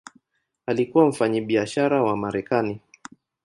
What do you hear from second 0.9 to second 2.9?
ni mfanyabiashara wa Marekani.